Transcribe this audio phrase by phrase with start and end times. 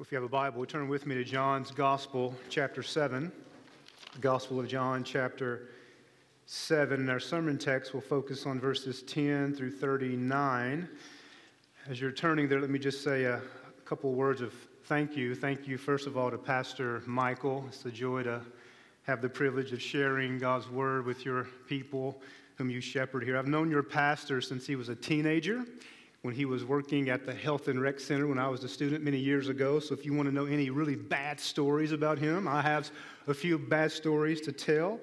[0.00, 3.30] If you have a Bible, turn with me to John's Gospel, chapter 7.
[4.14, 5.68] The Gospel of John, chapter
[6.46, 6.98] 7.
[6.98, 10.88] And our sermon text will focus on verses 10 through 39.
[11.88, 13.40] As you're turning there, let me just say a
[13.84, 14.52] couple words of
[14.86, 15.32] thank you.
[15.32, 17.64] Thank you, first of all, to Pastor Michael.
[17.68, 18.40] It's a joy to
[19.04, 22.20] have the privilege of sharing God's word with your people
[22.56, 23.38] whom you shepherd here.
[23.38, 25.64] I've known your pastor since he was a teenager
[26.24, 29.04] when he was working at the Health and Rec Center when I was a student
[29.04, 29.78] many years ago.
[29.78, 32.90] So if you want to know any really bad stories about him, I have
[33.26, 35.00] a few bad stories to tell.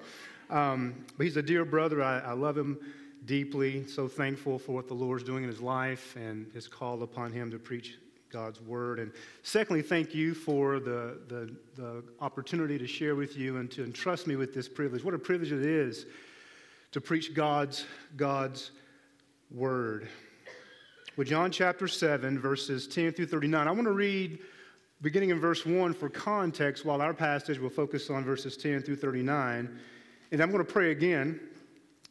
[0.50, 2.02] Um, but he's a dear brother.
[2.02, 2.76] I, I love him
[3.24, 3.86] deeply.
[3.86, 7.52] So thankful for what the Lord's doing in his life and his call upon him
[7.52, 8.98] to preach God's word.
[8.98, 9.12] And
[9.44, 14.26] secondly, thank you for the, the, the opportunity to share with you and to entrust
[14.26, 15.04] me with this privilege.
[15.04, 16.04] What a privilege it is
[16.90, 17.84] to preach God's,
[18.16, 18.72] God's
[19.52, 20.08] word
[21.16, 23.68] with John chapter 7, verses 10 through 39.
[23.68, 24.38] I want to read
[25.02, 28.96] beginning in verse 1 for context, while our passage will focus on verses 10 through
[28.96, 29.78] 39.
[30.30, 31.38] And I'm going to pray again,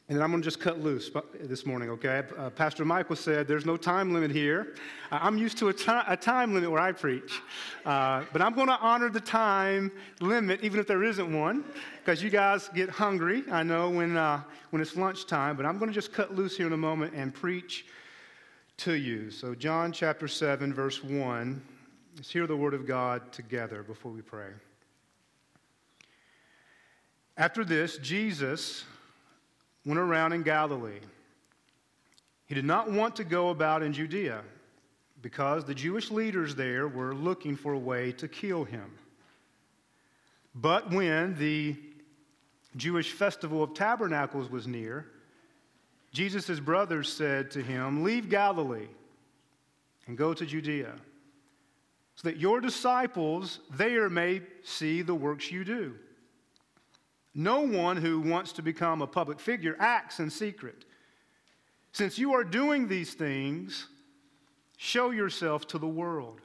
[0.08, 2.22] and then I'm going to just cut loose this morning, okay?
[2.38, 4.76] Uh, Pastor Michael said there's no time limit here.
[5.10, 7.42] I'm used to a, a time limit where I preach,
[7.86, 11.64] uh, but I'm going to honor the time limit, even if there isn't one,
[12.04, 15.90] because you guys get hungry, I know, when, uh, when it's lunchtime, but I'm going
[15.90, 17.86] to just cut loose here in a moment and preach
[18.82, 19.30] to you.
[19.30, 21.62] So, John chapter 7, verse 1.
[22.16, 24.50] Let's hear the word of God together before we pray.
[27.38, 28.84] After this, Jesus
[29.86, 31.00] went around in Galilee.
[32.48, 34.42] He did not want to go about in Judea
[35.22, 38.98] because the Jewish leaders there were looking for a way to kill him.
[40.56, 41.76] But when the
[42.76, 45.06] Jewish festival of tabernacles was near,
[46.12, 48.88] Jesus' brothers said to him, Leave Galilee
[50.08, 50.94] and go to Judea,
[52.16, 55.96] so that your disciples there may see the works you do.
[57.34, 60.84] No one who wants to become a public figure acts in secret.
[61.94, 63.88] Since you are doing these things,
[64.78, 66.42] show yourself to the world.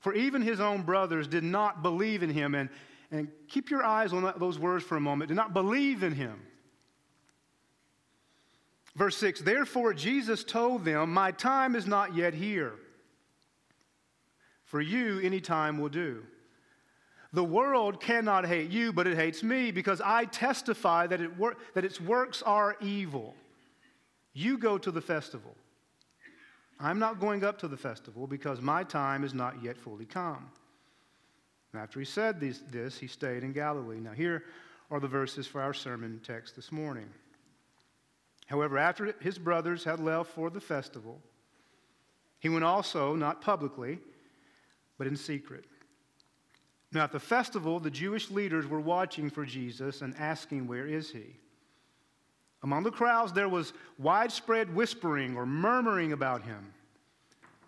[0.00, 2.54] For even his own brothers did not believe in him.
[2.54, 2.68] And,
[3.10, 5.28] and keep your eyes on those words for a moment.
[5.28, 6.40] Did not believe in him.
[8.96, 12.72] Verse 6 Therefore Jesus told them, My time is not yet here.
[14.64, 16.24] For you, any time will do.
[17.32, 21.56] The world cannot hate you, but it hates me because I testify that, it wor-
[21.74, 23.34] that its works are evil.
[24.32, 25.54] You go to the festival.
[26.80, 30.50] I'm not going up to the festival because my time is not yet fully come.
[31.72, 34.00] And after he said this, this, he stayed in Galilee.
[34.00, 34.44] Now, here
[34.90, 37.08] are the verses for our sermon text this morning.
[38.46, 41.20] However, after his brothers had left for the festival,
[42.38, 43.98] he went also, not publicly,
[44.98, 45.64] but in secret.
[46.92, 51.10] Now, at the festival, the Jewish leaders were watching for Jesus and asking, Where is
[51.10, 51.36] he?
[52.62, 56.72] Among the crowds, there was widespread whispering or murmuring about him.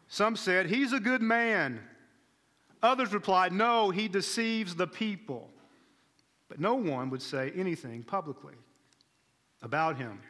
[0.06, 1.80] Some said, He's a good man.
[2.82, 5.50] Others replied, No, he deceives the people.
[6.48, 8.54] But no one would say anything publicly
[9.60, 10.20] about him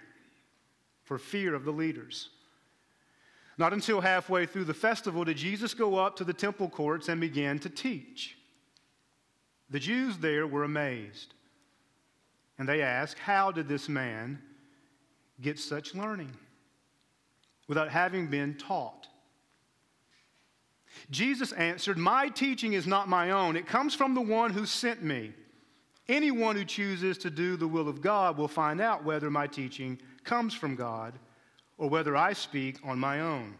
[1.08, 2.28] for fear of the leaders.
[3.56, 7.18] Not until halfway through the festival did Jesus go up to the temple courts and
[7.18, 8.36] begin to teach.
[9.70, 11.32] The Jews there were amazed,
[12.58, 14.38] and they asked, How did this man
[15.40, 16.32] get such learning
[17.68, 19.08] without having been taught?
[21.10, 25.02] Jesus answered, My teaching is not my own, it comes from the one who sent
[25.02, 25.32] me.
[26.06, 29.98] Anyone who chooses to do the will of God will find out whether my teaching
[30.28, 31.14] comes from God
[31.78, 33.54] or whether I speak on my own.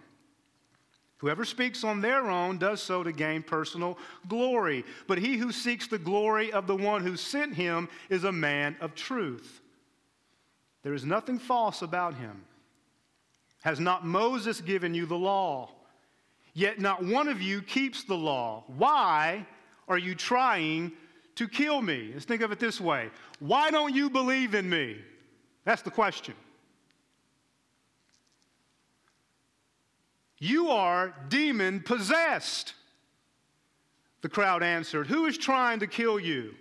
[1.16, 3.98] Whoever speaks on their own does so to gain personal
[4.28, 8.30] glory, but he who seeks the glory of the one who sent him is a
[8.30, 9.62] man of truth.
[10.84, 12.44] There is nothing false about him.
[13.62, 15.70] Has not Moses given you the law?
[16.54, 18.62] Yet not one of you keeps the law.
[18.68, 19.44] Why
[19.88, 20.92] are you trying
[21.34, 22.10] to kill me?
[22.12, 23.10] Let's think of it this way
[23.40, 24.98] Why don't you believe in me?
[25.64, 26.34] That's the question.
[30.38, 32.74] You are demon possessed.
[34.22, 36.54] The crowd answered, Who is trying to kill you?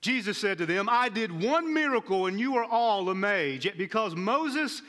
[0.00, 3.64] Jesus said to them, I did one miracle and you are all amazed.
[3.64, 4.82] Yet because Moses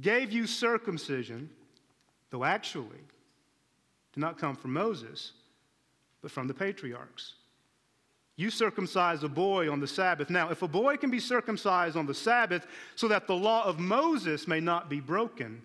[0.00, 1.50] gave you circumcision,
[2.30, 3.00] though actually
[4.12, 5.32] did not come from Moses,
[6.22, 7.34] but from the patriarchs.
[8.36, 10.30] You circumcise a boy on the Sabbath.
[10.30, 13.78] Now, if a boy can be circumcised on the Sabbath so that the law of
[13.78, 15.60] Moses may not be broken,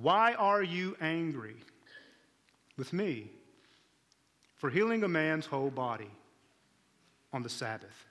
[0.00, 1.56] why are you angry?
[2.78, 3.28] with me
[4.56, 6.10] for healing a man's whole body
[7.32, 8.06] on the Sabbath.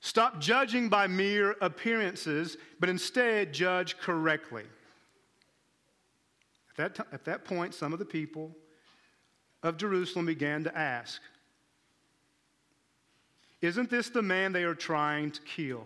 [0.00, 4.62] Stop judging by mere appearances, but instead judge correctly.
[6.70, 8.56] At that, t- at that point, some of the people
[9.64, 11.20] of Jerusalem began to ask,
[13.60, 15.84] Isn't this the man they are trying to kill?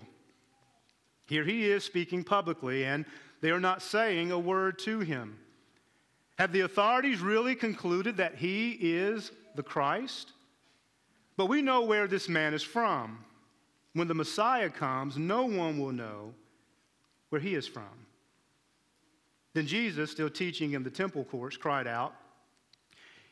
[1.27, 3.06] Here he is speaking publicly, and
[3.43, 5.37] they are not saying a word to him.
[6.39, 10.33] Have the authorities really concluded that he is the Christ?
[11.37, 13.25] But we know where this man is from.
[13.94, 16.33] When the Messiah comes, no one will know
[17.29, 18.06] where he is from.
[19.55, 22.15] Then Jesus, still teaching in the temple courts, cried out,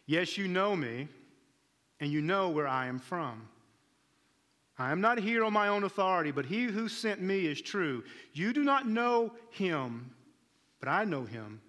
[0.06, 1.08] Yes, you know me,
[2.00, 3.48] and you know where I am from.
[4.80, 8.02] I am not here on my own authority, but he who sent me is true.
[8.32, 10.10] You do not know him,
[10.80, 11.60] but I know him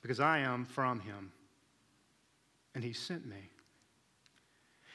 [0.00, 1.32] because I am from him.
[2.74, 3.50] And he sent me.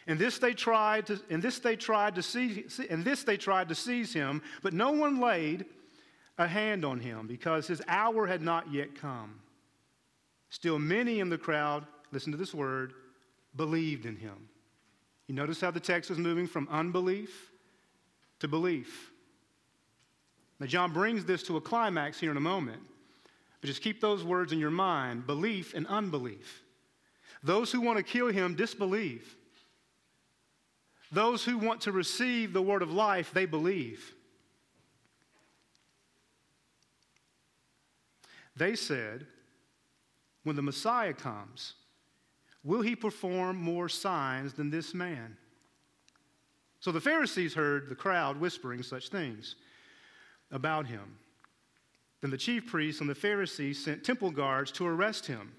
[0.07, 3.69] And this they tried to, and this they tried to seize, and this they tried
[3.69, 5.65] to seize him, but no one laid
[6.39, 9.39] a hand on him because his hour had not yet come.
[10.49, 12.94] Still, many in the crowd, listen to this word,
[13.55, 14.49] believed in him.
[15.27, 17.51] You notice how the text is moving from unbelief
[18.39, 19.12] to belief.
[20.59, 22.81] Now, John brings this to a climax here in a moment,
[23.62, 26.63] but just keep those words in your mind belief and unbelief.
[27.44, 29.35] Those who want to kill him disbelieve.
[31.12, 34.13] Those who want to receive the word of life, they believe.
[38.56, 39.27] They said,
[40.44, 41.73] when the Messiah comes,
[42.67, 45.35] will he perform more signs than this man?
[46.79, 49.55] So the Pharisees heard the crowd whispering such things
[50.51, 51.17] about him.
[52.21, 55.51] Then the chief priests and the Pharisees sent temple guards to arrest him.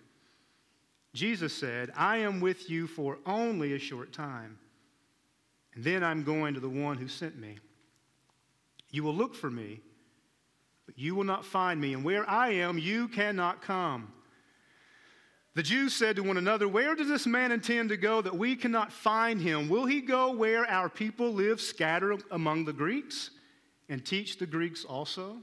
[1.14, 4.58] Jesus said, I am with you for only a short time
[5.78, 7.56] and then I'm going to the one who sent me.
[8.90, 9.80] You will look for me,
[10.86, 11.94] but you will not find me.
[11.94, 14.12] And where I am, you cannot come.
[15.58, 18.54] The Jews said to one another, Where does this man intend to go that we
[18.54, 19.68] cannot find him?
[19.68, 23.30] Will he go where our people live scattered among the Greeks
[23.88, 25.38] and teach the Greeks also?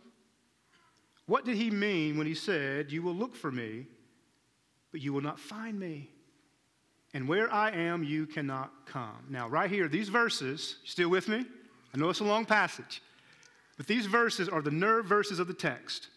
[1.26, 3.88] What did he mean when he said, You will look for me,
[4.94, 6.10] but you will not find me?
[7.14, 9.26] and where I am, you cannot come.
[9.30, 11.46] Now, right here, these verses, still with me?
[11.94, 13.02] I know it's a long passage,
[13.76, 16.08] but these verses are the nerve verses of the text.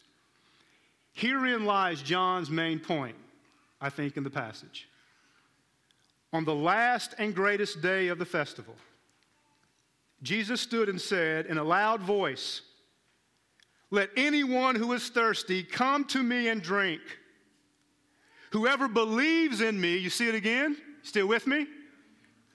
[1.14, 3.16] Herein lies John's main point,
[3.80, 4.88] I think, in the passage.
[6.32, 8.74] On the last and greatest day of the festival,
[10.22, 12.62] Jesus stood and said in a loud voice,
[13.90, 17.00] Let anyone who is thirsty come to me and drink.
[18.50, 20.76] Whoever believes in me, you see it again?
[21.02, 21.66] Still with me?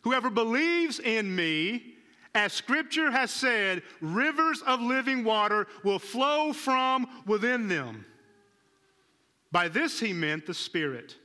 [0.04, 1.96] Whoever believes in me,
[2.36, 8.06] as scripture has said, rivers of living water will flow from within them.
[9.54, 11.16] By this he meant the Spirit,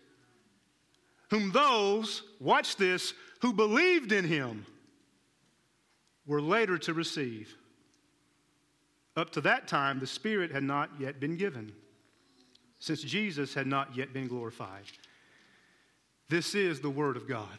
[1.31, 4.67] whom those, watch this, who believed in him
[6.27, 7.57] were later to receive.
[9.17, 11.73] Up to that time, the Spirit had not yet been given,
[12.79, 14.85] since Jesus had not yet been glorified.
[16.29, 17.59] This is the Word of God.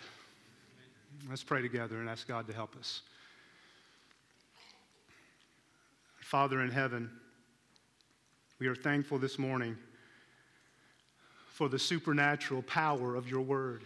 [1.27, 3.01] Let's pray together and ask God to help us.
[6.21, 7.09] Father in heaven,
[8.59, 9.75] we are thankful this morning
[11.59, 13.83] for the supernatural power of your Word.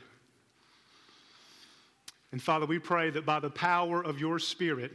[2.31, 4.91] And Father, we pray that by the power of your Spirit,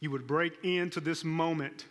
[0.00, 1.84] you would break into this moment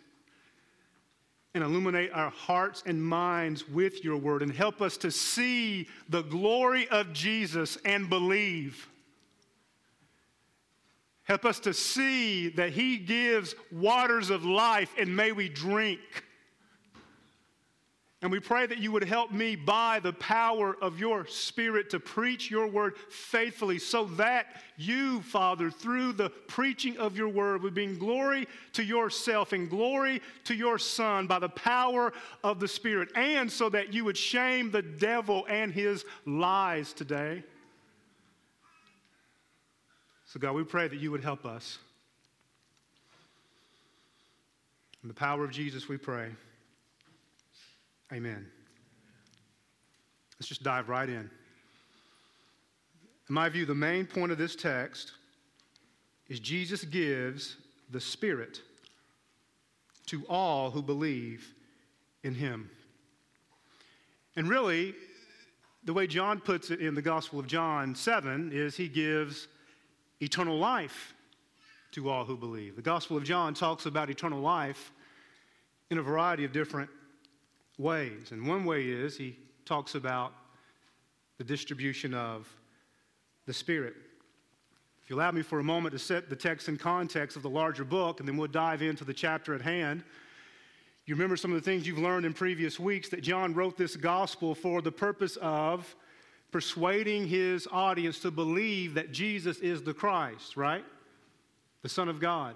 [1.53, 6.23] and illuminate our hearts and minds with your word and help us to see the
[6.23, 8.89] glory of Jesus and believe.
[11.25, 15.99] Help us to see that he gives waters of life and may we drink.
[18.23, 21.99] And we pray that you would help me by the power of your Spirit to
[21.99, 24.45] preach your word faithfully so that
[24.77, 30.21] you, Father, through the preaching of your word, would bring glory to yourself and glory
[30.45, 32.13] to your Son by the power
[32.45, 37.43] of the Spirit, and so that you would shame the devil and his lies today.
[40.27, 41.77] So, God, we pray that you would help us.
[45.01, 46.29] In the power of Jesus, we pray.
[48.13, 48.45] Amen.
[50.39, 51.29] Let's just dive right in.
[53.27, 55.13] In my view, the main point of this text
[56.29, 57.57] is Jesus gives
[57.89, 58.61] the Spirit
[60.07, 61.53] to all who believe
[62.23, 62.69] in Him.
[64.35, 64.93] And really,
[65.83, 69.47] the way John puts it in the Gospel of John 7 is he gives
[70.21, 71.13] eternal life
[71.93, 72.75] to all who believe.
[72.75, 74.91] The Gospel of John talks about eternal life
[75.89, 76.89] in a variety of different
[77.83, 78.31] ways.
[78.31, 80.33] And one way is he talks about
[81.37, 82.47] the distribution of
[83.45, 83.93] the Spirit.
[85.03, 87.49] If you allow me for a moment to set the text in context of the
[87.49, 90.03] larger book, and then we'll dive into the chapter at hand.
[91.05, 93.97] You remember some of the things you've learned in previous weeks that John wrote this
[93.97, 95.93] gospel for the purpose of
[96.51, 100.85] persuading his audience to believe that Jesus is the Christ, right?
[101.81, 102.55] The Son of God.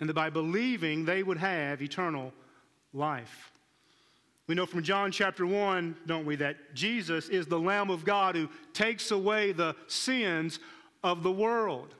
[0.00, 2.32] And that by believing, they would have eternal
[2.94, 3.51] life.
[4.52, 8.36] We know from John chapter 1, don't we, that Jesus is the Lamb of God
[8.36, 10.58] who takes away the sins
[11.02, 11.94] of the world.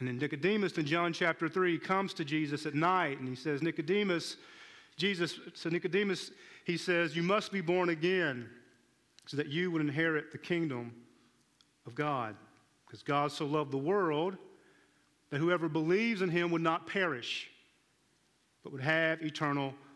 [0.00, 3.62] And then Nicodemus in John chapter 3 comes to Jesus at night and he says,
[3.62, 4.38] Nicodemus,
[4.96, 6.32] Jesus, so Nicodemus,
[6.64, 8.48] he says, You must be born again
[9.26, 10.92] so that you would inherit the kingdom
[11.86, 12.34] of God.
[12.88, 14.36] Because God so loved the world
[15.30, 17.48] that whoever believes in him would not perish,
[18.64, 19.89] but would have eternal life.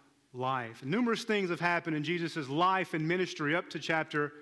[0.82, 4.32] And numerous things have happened in Jesus' life and ministry up to chapter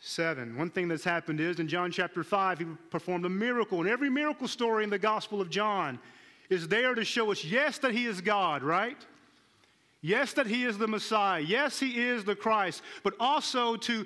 [0.00, 0.56] 7.
[0.56, 3.80] One thing that's happened is in John chapter 5, he performed a miracle.
[3.80, 6.00] And every miracle story in the Gospel of John
[6.50, 8.98] is there to show us, yes, that he is God, right?
[10.02, 11.40] Yes, that he is the Messiah.
[11.40, 14.04] Yes, he is the Christ, but also to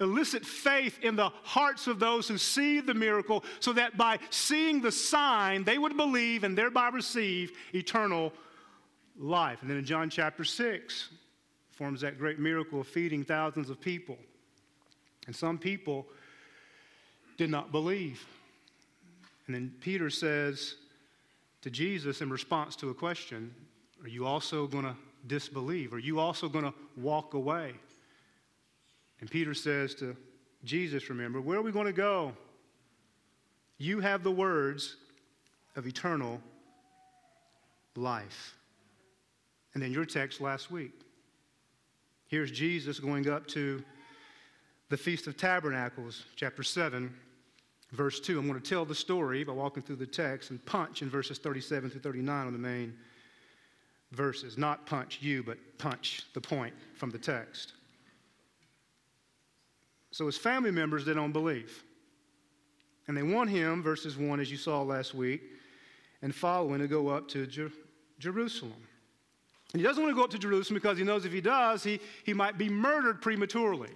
[0.00, 4.80] elicit faith in the hearts of those who see the miracle so that by seeing
[4.80, 8.32] the sign, they would believe and thereby receive eternal
[9.18, 9.62] life.
[9.62, 11.08] And then in John chapter 6,
[11.72, 14.16] forms that great miracle of feeding thousands of people.
[15.26, 16.06] And some people
[17.36, 18.24] did not believe.
[19.46, 20.76] And then Peter says
[21.62, 23.54] to Jesus in response to a question,
[24.02, 24.96] Are you also going to
[25.26, 25.92] disbelieve?
[25.92, 27.74] Are you also going to walk away?
[29.20, 30.16] And Peter says to
[30.64, 32.32] Jesus, Remember, where are we going to go?
[33.78, 34.96] You have the words
[35.76, 36.40] of eternal
[37.94, 38.56] life.
[39.76, 41.02] And then your text last week.
[42.28, 43.84] Here's Jesus going up to
[44.88, 47.14] the Feast of Tabernacles, chapter 7,
[47.92, 48.38] verse 2.
[48.38, 51.36] I'm going to tell the story by walking through the text and punch in verses
[51.36, 52.94] 37 through 39 on the main
[54.12, 54.56] verses.
[54.56, 57.74] Not punch you, but punch the point from the text.
[60.10, 61.84] So his family members, they don't believe.
[63.08, 65.42] And they want him, verses 1, as you saw last week,
[66.22, 67.72] and following to go up to Jer-
[68.18, 68.72] Jerusalem.
[69.76, 71.84] And he doesn't want to go up to Jerusalem because he knows if he does,
[71.84, 73.90] he, he might be murdered prematurely.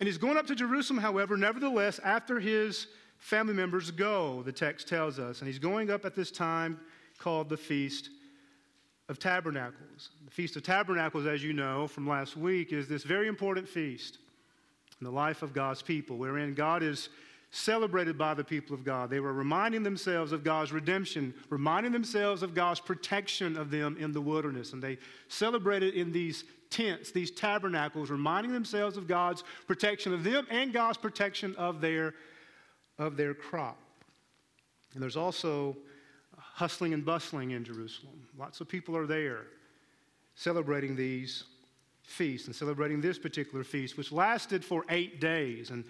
[0.00, 2.88] And he's going up to Jerusalem, however, nevertheless, after his
[3.18, 5.38] family members go, the text tells us.
[5.38, 6.80] And he's going up at this time
[7.20, 8.10] called the Feast
[9.08, 10.10] of Tabernacles.
[10.24, 14.18] The Feast of Tabernacles, as you know from last week, is this very important feast
[15.00, 17.08] in the life of God's people, wherein God is
[17.50, 19.10] celebrated by the people of God.
[19.10, 24.12] They were reminding themselves of God's redemption, reminding themselves of God's protection of them in
[24.12, 24.72] the wilderness.
[24.72, 30.46] And they celebrated in these tents, these tabernacles, reminding themselves of God's protection of them
[30.50, 32.14] and God's protection of their,
[32.98, 33.78] of their crop.
[34.94, 35.76] And there's also
[36.36, 38.28] hustling and bustling in Jerusalem.
[38.38, 39.46] Lots of people are there
[40.36, 41.44] celebrating these
[42.04, 45.70] feasts and celebrating this particular feast, which lasted for eight days.
[45.70, 45.84] And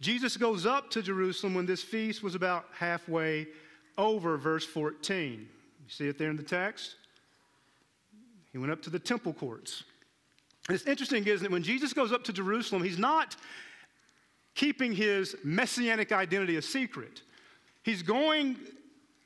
[0.00, 3.46] Jesus goes up to Jerusalem when this feast was about halfway
[3.96, 5.32] over, verse 14.
[5.40, 5.46] You
[5.88, 6.96] see it there in the text?
[8.52, 9.84] He went up to the temple courts.
[10.68, 11.52] And it's interesting, isn't it?
[11.52, 13.36] When Jesus goes up to Jerusalem, he's not
[14.54, 17.22] keeping his messianic identity a secret.
[17.82, 18.56] He's going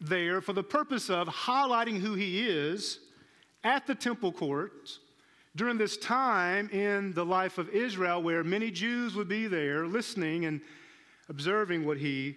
[0.00, 2.98] there for the purpose of highlighting who he is
[3.64, 4.98] at the temple courts
[5.57, 10.45] during this time in the life of Israel where many Jews would be there listening
[10.45, 10.61] and
[11.28, 12.37] observing what he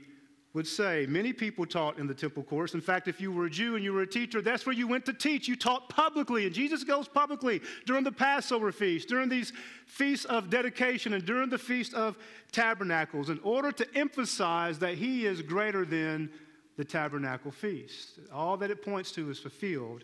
[0.53, 1.07] would say.
[1.09, 2.75] Many people taught in the temple courts.
[2.75, 4.87] In fact, if you were a Jew and you were a teacher, that's where you
[4.87, 5.47] went to teach.
[5.47, 9.51] You taught publicly, and Jesus goes publicly during the Passover feast, during these
[9.87, 12.17] feasts of dedication, and during the Feast of
[12.51, 16.29] Tabernacles in order to emphasize that he is greater than
[16.77, 18.19] the tabernacle feast.
[18.31, 20.03] All that it points to is fulfilled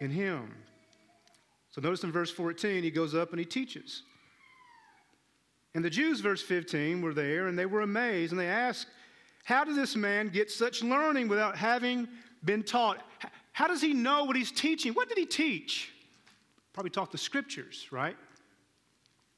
[0.00, 0.54] in him.
[1.70, 4.02] So notice in verse 14, he goes up and he teaches.
[5.74, 8.88] And the Jews, verse 15, were there and they were amazed and they asked,
[9.44, 12.08] how does this man get such learning without having
[12.44, 13.02] been taught?
[13.52, 14.92] How does he know what he's teaching?
[14.92, 15.92] What did he teach?
[16.72, 18.16] Probably taught the scriptures, right?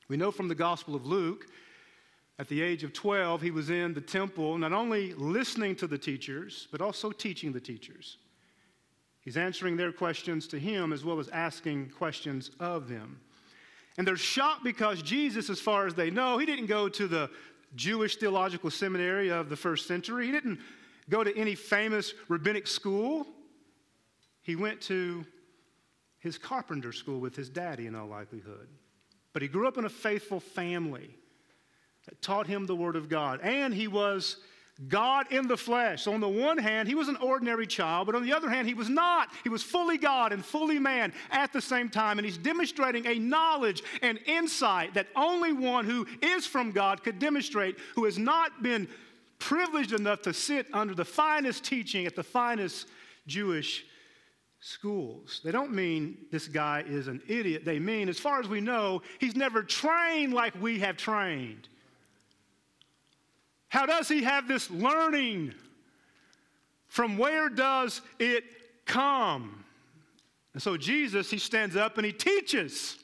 [0.08, 1.46] We know from the Gospel of Luke,
[2.38, 5.98] at the age of 12, he was in the temple, not only listening to the
[5.98, 8.18] teachers, but also teaching the teachers.
[9.22, 13.20] He's answering their questions to him as well as asking questions of them.
[13.96, 17.30] And they're shocked because Jesus, as far as they know, he didn't go to the
[17.76, 20.26] Jewish theological seminary of the first century.
[20.26, 20.58] He didn't
[21.08, 23.26] go to any famous rabbinic school.
[24.42, 25.24] He went to
[26.18, 28.68] his carpenter school with his daddy, in all likelihood.
[29.32, 31.10] But he grew up in a faithful family
[32.06, 33.40] that taught him the Word of God.
[33.42, 34.38] And he was
[34.88, 36.02] God in the flesh.
[36.02, 38.66] So, on the one hand, he was an ordinary child, but on the other hand,
[38.66, 39.28] he was not.
[39.42, 42.18] He was fully God and fully man at the same time.
[42.18, 47.18] And he's demonstrating a knowledge and insight that only one who is from God could
[47.18, 48.88] demonstrate, who has not been
[49.38, 52.88] privileged enough to sit under the finest teaching at the finest
[53.26, 53.84] Jewish
[54.60, 55.40] schools.
[55.44, 57.64] They don't mean this guy is an idiot.
[57.64, 61.68] They mean, as far as we know, he's never trained like we have trained.
[63.72, 65.54] How does he have this learning?
[66.88, 68.44] From where does it
[68.84, 69.64] come?
[70.52, 72.98] And so Jesus, he stands up and he teaches.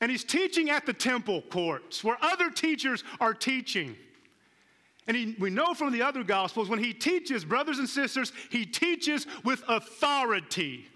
[0.00, 3.96] And he's teaching at the temple courts where other teachers are teaching.
[5.08, 8.64] And he, we know from the other gospels when he teaches, brothers and sisters, he
[8.64, 10.86] teaches with authority.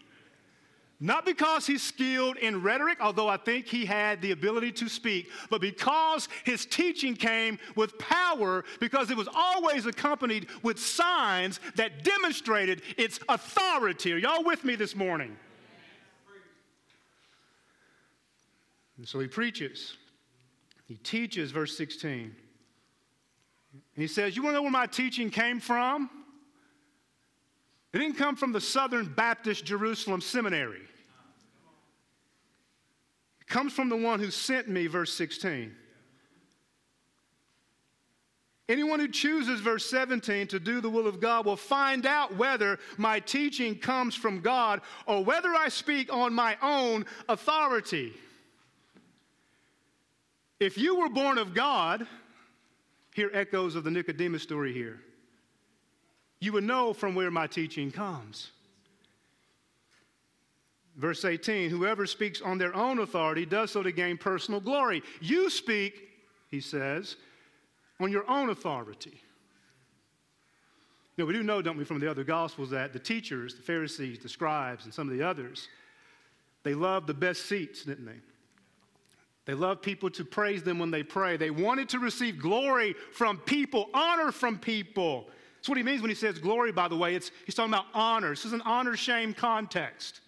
[1.04, 5.30] Not because he's skilled in rhetoric, although I think he had the ability to speak,
[5.50, 12.04] but because his teaching came with power, because it was always accompanied with signs that
[12.04, 14.12] demonstrated its authority.
[14.12, 15.37] Are y'all with me this morning?
[18.97, 19.97] And so he preaches.
[20.87, 22.16] He teaches, verse 16.
[23.73, 26.09] And he says, You want to know where my teaching came from?
[27.92, 30.82] It didn't come from the Southern Baptist Jerusalem Seminary
[33.52, 35.76] comes from the one who sent me, verse 16.
[38.66, 42.78] Anyone who chooses, verse 17, to do the will of God will find out whether
[42.97, 48.14] my teaching comes from God or whether I speak on my own authority.
[50.59, 52.06] If you were born of God,
[53.14, 54.98] hear echoes of the Nicodemus story here,
[56.40, 58.50] you would know from where my teaching comes.
[60.96, 65.02] Verse 18 Whoever speaks on their own authority does so to gain personal glory.
[65.20, 66.09] You speak,
[66.50, 67.16] he says,
[68.00, 69.20] on your own authority.
[71.18, 74.18] Now, we do know, don't we, from the other Gospels that the teachers, the Pharisees,
[74.18, 75.68] the scribes, and some of the others,
[76.62, 78.20] they loved the best seats, didn't they?
[79.44, 81.37] They loved people to praise them when they pray.
[81.37, 85.28] They wanted to receive glory from people, honor from people.
[85.57, 87.14] That's what he means when he says glory, by the way.
[87.14, 88.31] It's, he's talking about honor.
[88.31, 90.20] This is an honor shame context.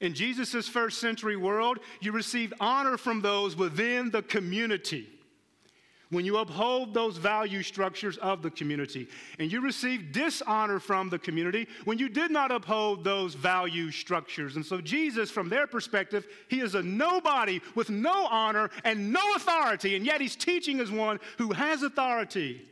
[0.00, 5.08] In Jesus' first century world, you received honor from those within the community
[6.10, 9.08] when you uphold those value structures of the community.
[9.38, 14.56] And you receive dishonor from the community when you did not uphold those value structures.
[14.56, 19.34] And so, Jesus, from their perspective, he is a nobody with no honor and no
[19.34, 22.62] authority, and yet he's teaching as one who has authority.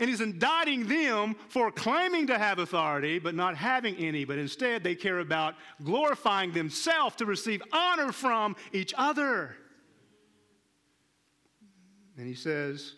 [0.00, 4.84] And he's indicting them for claiming to have authority, but not having any, but instead
[4.84, 9.56] they care about glorifying themselves to receive honor from each other.
[12.16, 12.94] And he says,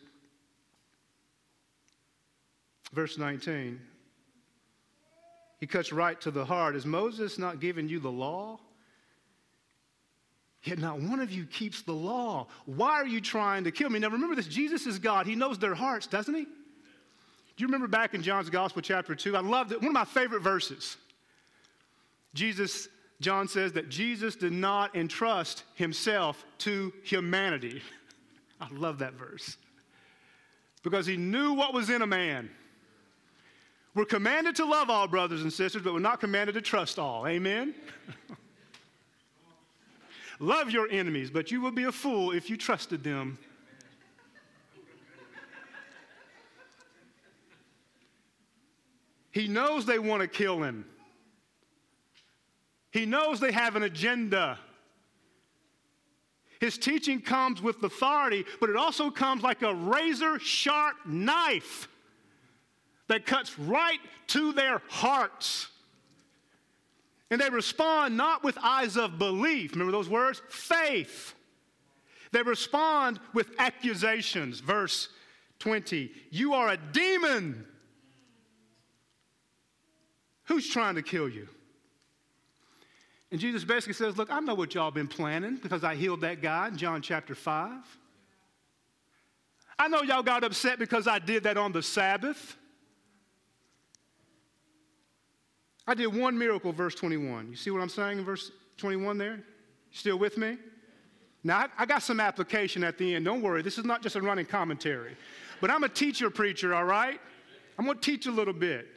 [2.93, 3.81] verse 19,
[5.59, 6.77] he cuts right to the heart.
[6.77, 8.61] Is Moses not giving you the law?
[10.65, 12.49] Yet not one of you keeps the law.
[12.67, 13.99] Why are you trying to kill me?
[13.99, 15.27] Now remember this Jesus is God.
[15.27, 16.47] He knows their hearts, doesn't he?
[17.61, 19.37] Do you remember back in John's Gospel, chapter 2?
[19.37, 19.81] I loved it.
[19.81, 20.97] One of my favorite verses.
[22.33, 22.89] Jesus,
[23.21, 27.83] John says that Jesus did not entrust himself to humanity.
[28.63, 29.59] I love that verse.
[30.83, 32.49] Because he knew what was in a man.
[33.95, 37.27] We're commanded to love all brothers and sisters, but we're not commanded to trust all.
[37.27, 37.75] Amen?
[40.39, 43.39] love your enemies, but you would be a fool if you trusted them
[49.31, 50.85] He knows they want to kill him.
[52.91, 54.59] He knows they have an agenda.
[56.61, 61.89] His teaching comes with authority, but it also comes like a razor sharp knife
[63.09, 65.69] that cuts right to their hearts.
[67.31, 69.73] And they respond not with eyes of belief.
[69.73, 70.43] Remember those words?
[70.49, 71.35] Faith.
[72.33, 74.61] They respond with accusations.
[74.61, 75.09] Verse
[75.61, 77.67] 20 You are a demon.
[80.51, 81.47] Who's trying to kill you?
[83.31, 86.43] And Jesus basically says, Look, I know what y'all been planning because I healed that
[86.43, 87.71] guy in John chapter 5.
[89.79, 92.57] I know y'all got upset because I did that on the Sabbath.
[95.87, 97.51] I did one miracle, verse 21.
[97.51, 99.45] You see what I'm saying in verse 21 there?
[99.93, 100.59] Still with me?
[101.45, 103.25] Now, I, got some application at the end.
[103.25, 105.17] Don't worry, this is not just a running commentary.
[105.61, 107.21] But I'm a teacher preacher, all right?
[107.79, 108.89] I'm going to teach a little bit.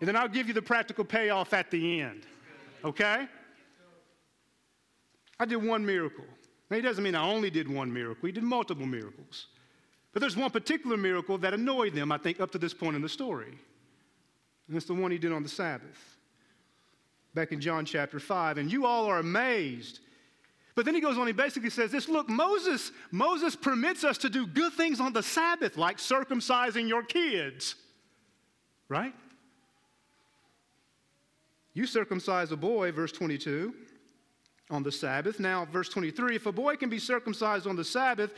[0.00, 2.26] And then I'll give you the practical payoff at the end.
[2.84, 3.26] Okay?
[5.38, 6.24] I did one miracle.
[6.70, 9.46] Now, it doesn't mean I only did one miracle, he did multiple miracles.
[10.12, 13.02] But there's one particular miracle that annoyed them, I think, up to this point in
[13.02, 13.56] the story.
[14.66, 16.16] And it's the one he did on the Sabbath.
[17.34, 18.58] Back in John chapter 5.
[18.58, 20.00] And you all are amazed.
[20.74, 24.30] But then he goes on, he basically says this look, Moses, Moses permits us to
[24.30, 27.76] do good things on the Sabbath, like circumcising your kids.
[28.88, 29.14] Right?
[31.80, 33.72] You circumcise a boy, verse 22,
[34.68, 35.40] on the Sabbath.
[35.40, 38.34] Now, verse 23 if a boy can be circumcised on the Sabbath,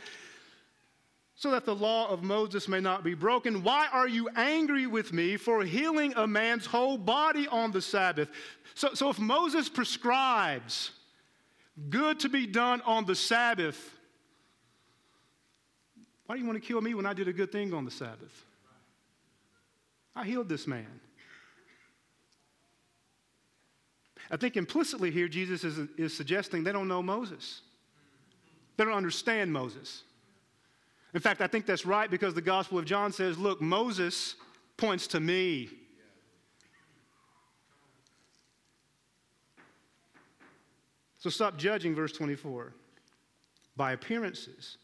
[1.35, 3.61] so that the law of Moses may not be broken.
[3.61, 8.29] Why are you angry with me for healing a man's whole body on the Sabbath?
[8.75, 10.91] So, so if Moses prescribes
[11.89, 13.91] good to be done on the Sabbath,
[16.27, 17.91] why do you want to kill me when I did a good thing on the
[17.91, 18.45] Sabbath?
[20.15, 21.01] I healed this man.
[24.31, 27.61] I think implicitly here, Jesus is, is suggesting they don't know Moses.
[28.77, 30.03] They don't understand Moses.
[31.13, 34.35] In fact, I think that's right because the Gospel of John says, look, Moses
[34.77, 35.69] points to me.
[41.19, 42.73] So stop judging, verse 24,
[43.77, 44.77] by appearances.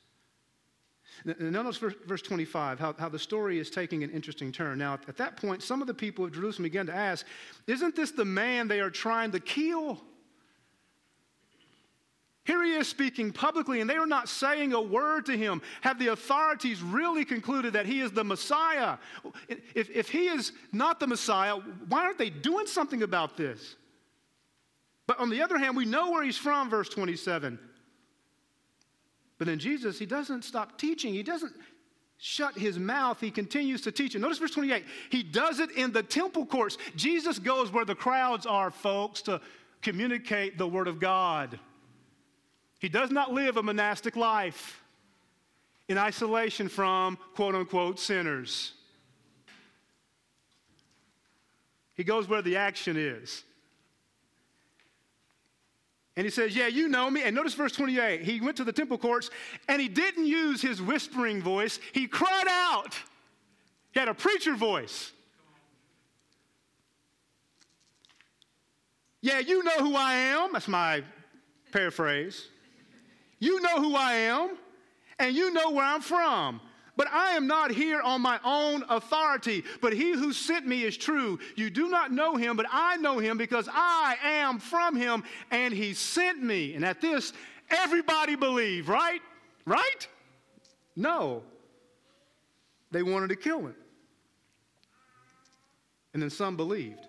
[1.26, 4.78] Notice verse 25, how, how the story is taking an interesting turn.
[4.78, 7.26] Now, at that point, some of the people of Jerusalem began to ask,
[7.68, 10.02] Isn't this the man they are trying to kill?
[12.46, 15.62] Here he is speaking publicly, and they are not saying a word to him.
[15.82, 18.98] Have the authorities really concluded that he is the Messiah?
[19.76, 21.58] If, if he is not the Messiah,
[21.90, 23.76] why aren't they doing something about this?
[25.06, 27.60] But on the other hand, we know where he's from, verse 27.
[29.40, 31.14] But then Jesus, he doesn't stop teaching.
[31.14, 31.54] He doesn't
[32.18, 33.20] shut his mouth.
[33.20, 34.14] He continues to teach.
[34.14, 34.86] And notice verse 28.
[35.10, 36.78] He does it in the temple courts.
[36.96, 39.42] Jesus goes where the crowds are, folks, to
[39.82, 41.58] communicate the word of God.
[42.80, 44.84] He does not live a monastic life
[45.88, 48.74] in isolation from quote unquote sinners.
[51.94, 53.44] He goes where the action is.
[56.20, 57.24] And he says, Yeah, you know me.
[57.24, 58.24] And notice verse 28.
[58.24, 59.30] He went to the temple courts
[59.70, 62.94] and he didn't use his whispering voice, he cried out.
[63.94, 65.14] He had a preacher voice.
[69.22, 70.52] Yeah, you know who I am.
[70.52, 71.06] That's my
[71.72, 72.50] paraphrase.
[73.40, 74.58] You know who I am,
[75.20, 76.60] and you know where I'm from.
[77.00, 80.98] But I am not here on my own authority, but he who sent me is
[80.98, 81.40] true.
[81.56, 85.74] You do not know him, but I know him because I am from him, and
[85.74, 86.74] he sent me.
[86.74, 87.32] And at this,
[87.70, 89.22] everybody believed, right?
[89.66, 90.08] Right?
[90.98, 91.44] No.
[92.92, 93.76] They wanted to kill him.
[96.14, 97.08] And then some believed.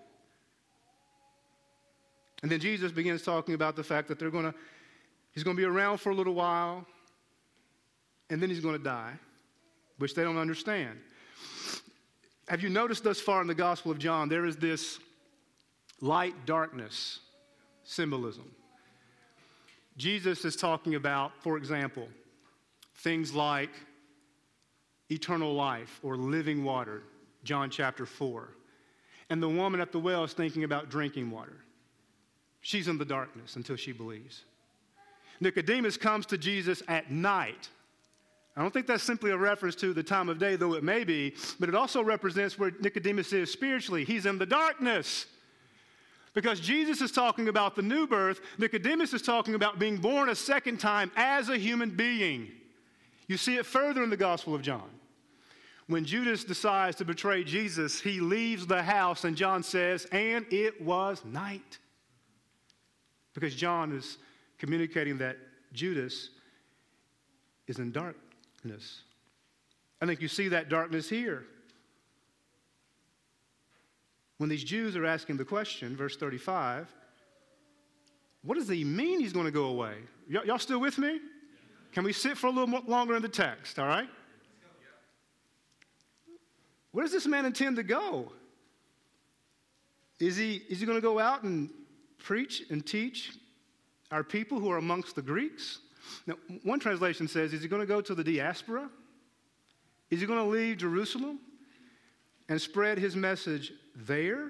[2.43, 4.55] And then Jesus begins talking about the fact that they're going to
[5.33, 6.85] He's going to be around for a little while,
[8.29, 9.13] and then he's going to die,
[10.01, 10.99] which they don't understand.
[12.47, 14.99] Have you noticed thus far in the Gospel of John, there is this
[16.01, 17.19] light darkness
[17.83, 18.51] symbolism?
[19.97, 22.07] Jesus is talking about, for example,
[22.95, 23.69] things like
[25.09, 27.03] eternal life or living water,
[27.43, 28.49] John chapter 4.
[29.29, 31.57] And the woman at the well is thinking about drinking water.
[32.61, 34.43] She's in the darkness until she believes.
[35.39, 37.69] Nicodemus comes to Jesus at night.
[38.55, 41.03] I don't think that's simply a reference to the time of day, though it may
[41.03, 44.03] be, but it also represents where Nicodemus is spiritually.
[44.03, 45.25] He's in the darkness.
[46.33, 50.35] Because Jesus is talking about the new birth, Nicodemus is talking about being born a
[50.35, 52.49] second time as a human being.
[53.27, 54.89] You see it further in the Gospel of John.
[55.87, 60.81] When Judas decides to betray Jesus, he leaves the house, and John says, and it
[60.81, 61.79] was night.
[63.33, 64.17] Because John is
[64.57, 65.37] communicating that
[65.73, 66.29] Judas
[67.67, 68.30] is in darkness.
[70.01, 71.45] I think you see that darkness here.
[74.37, 76.87] When these Jews are asking the question, verse 35,
[78.43, 79.95] what does he mean he's going to go away?
[80.31, 81.19] Y- y'all still with me?
[81.91, 84.09] Can we sit for a little longer in the text, all right?
[86.91, 88.31] Where does this man intend to go?
[90.19, 91.69] Is he, is he going to go out and
[92.17, 93.31] preach and teach
[94.11, 95.79] our people who are amongst the Greeks.
[96.25, 98.89] Now, one translation says, Is he going to go to the diaspora?
[100.09, 101.39] Is he going to leave Jerusalem
[102.49, 104.49] and spread his message there?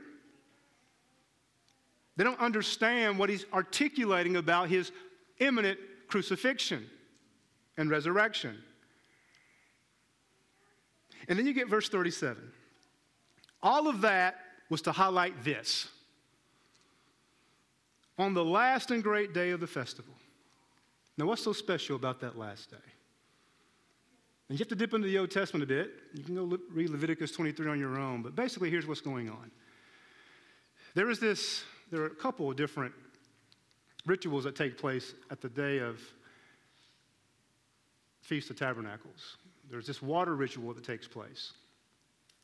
[2.18, 4.92] They don't understand what he's articulating about his
[5.40, 6.86] imminent crucifixion
[7.78, 8.58] and resurrection.
[11.28, 12.52] And then you get verse 37.
[13.64, 14.36] All of that
[14.70, 15.88] was to highlight this.
[18.18, 20.14] On the last and great day of the festival.
[21.18, 22.78] Now, what's so special about that last day?
[24.50, 25.92] And you have to dip into the Old Testament a bit.
[26.14, 28.22] You can go read Leviticus 23 on your own.
[28.22, 29.52] But basically, here's what's going on.
[30.94, 32.94] There is this, there are a couple of different
[34.06, 36.02] rituals that take place at the day of
[38.22, 39.38] Feast of Tabernacles.
[39.70, 41.54] There's this water ritual that takes place.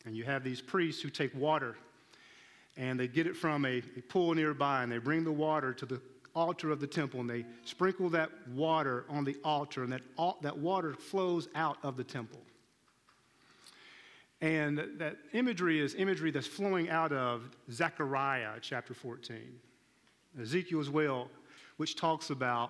[0.05, 1.75] And you have these priests who take water
[2.77, 5.85] and they get it from a, a pool nearby and they bring the water to
[5.85, 5.99] the
[6.37, 10.01] altar of the temple and they sprinkle that water on the altar, and that,
[10.41, 12.39] that water flows out of the temple.
[14.39, 19.37] And that imagery is imagery that's flowing out of Zechariah chapter 14.
[20.39, 21.27] Ezekiel as well,
[21.77, 22.69] which talks about,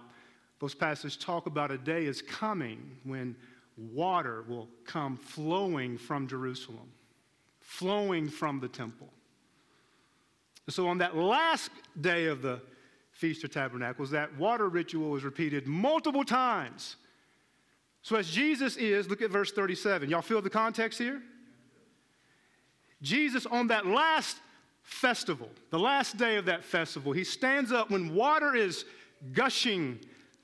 [0.59, 3.35] those passages talk about a day is coming when
[3.75, 6.89] water will come flowing from Jerusalem,
[7.59, 9.09] flowing from the temple.
[10.69, 12.61] So on that last day of the
[13.17, 16.97] Feast of Tabernacles, that water ritual was repeated multiple times.
[18.03, 20.07] So, as Jesus is, look at verse 37.
[20.07, 21.19] Y'all feel the context here?
[23.01, 24.37] Jesus, on that last
[24.83, 28.85] festival, the last day of that festival, he stands up when water is
[29.33, 29.99] gushing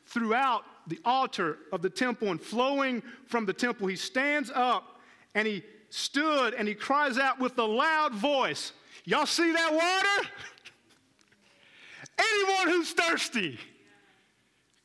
[0.07, 3.86] throughout the altar of the temple and flowing from the temple.
[3.86, 4.99] He stands up
[5.36, 8.73] and he stood and he cries out with a loud voice,
[9.05, 10.29] Y'all see that water?
[12.17, 13.60] Anyone who's thirsty,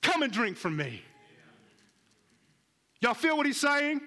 [0.02, 1.02] come and drink from me.
[3.00, 4.00] Y'all feel what he's saying?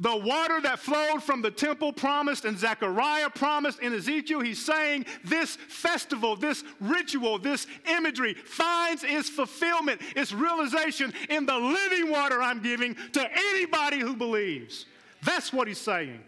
[0.00, 5.06] The water that flowed from the temple promised and Zechariah promised in Ezekiel, he's saying
[5.24, 12.40] this festival, this ritual, this imagery finds its fulfillment, its realization in the living water
[12.40, 14.86] I'm giving to anybody who believes.
[15.24, 16.20] That's what he's saying.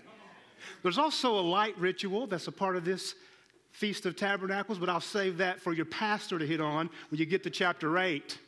[0.82, 3.14] There's also a light ritual that's a part of this
[3.80, 7.24] Feast of Tabernacles, but I'll save that for your pastor to hit on when you
[7.24, 8.38] get to chapter 8.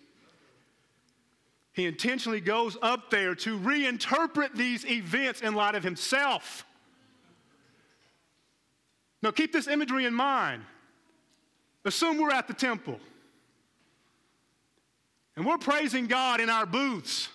[1.73, 6.67] He intentionally goes up there to reinterpret these events in light of himself.
[9.23, 10.65] Now, keep this imagery in mind.
[11.87, 13.01] Assume we're at the temple
[15.35, 17.31] and we're praising God in our booths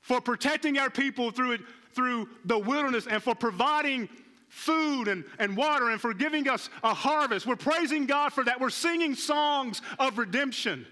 [0.00, 1.58] for protecting our people through,
[1.92, 4.08] through the wilderness and for providing
[4.50, 7.46] food and, and water and for giving us a harvest.
[7.46, 8.60] We're praising God for that.
[8.60, 10.86] We're singing songs of redemption.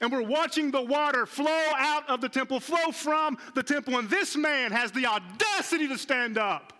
[0.00, 3.98] And we're watching the water flow out of the temple, flow from the temple.
[3.98, 6.72] And this man has the audacity to stand up.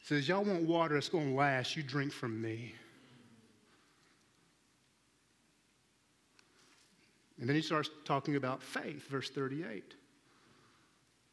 [0.00, 2.74] He says, Y'all want water that's going to last, you drink from me.
[7.40, 9.94] And then he starts talking about faith, verse 38.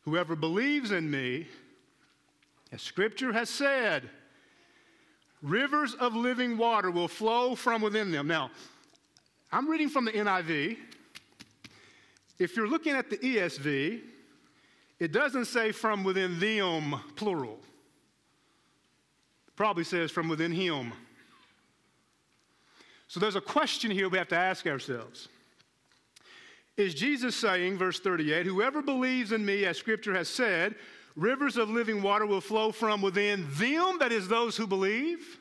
[0.02, 1.48] Whoever believes in me,
[2.72, 4.10] as Scripture has said,
[5.42, 8.28] rivers of living water will flow from within them.
[8.28, 8.52] Now,
[9.52, 10.78] I'm reading from the NIV.
[12.40, 14.02] If you're looking at the ESV,
[15.00, 17.60] it doesn't say from within them, plural.
[19.48, 20.94] It probably says from within him.
[23.08, 25.30] So there's a question here we have to ask ourselves.
[26.76, 30.76] Is Jesus saying, verse 38, whoever believes in me, as scripture has said,
[31.16, 35.40] rivers of living water will flow from within them, that is, those who believe,